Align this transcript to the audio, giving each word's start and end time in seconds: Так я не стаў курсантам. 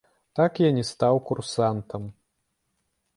Так 0.37 0.61
я 0.61 0.69
не 0.77 0.85
стаў 0.91 1.19
курсантам. 1.31 2.09